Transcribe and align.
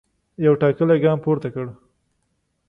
یو 0.45 0.53
ټاکلی 0.61 0.97
ګام 1.03 1.17
پورته 1.23 1.49
کړ. 1.55 1.65